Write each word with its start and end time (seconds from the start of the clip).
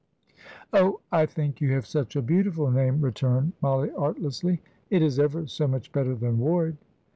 "Oh, 0.73 0.99
I 1.11 1.27
think 1.27 1.61
you 1.61 1.73
have 1.73 1.85
such 1.85 2.15
a 2.15 2.23
beautiful 2.23 2.71
name!" 2.71 3.01
returned 3.01 3.53
Mollie, 3.61 3.91
artlessly. 3.91 4.59
"It 4.89 5.03
is 5.03 5.19
ever 5.19 5.45
so 5.45 5.67
much 5.67 5.91
better 5.91 6.15
than 6.15 6.39
Ward." 6.39 6.75